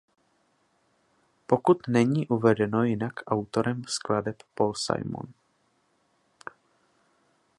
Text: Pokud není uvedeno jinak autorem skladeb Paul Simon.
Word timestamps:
Pokud 1.47 1.87
není 1.87 2.27
uvedeno 2.27 2.83
jinak 2.83 3.13
autorem 3.27 3.83
skladeb 3.87 4.37
Paul 4.55 4.73
Simon. 4.75 5.33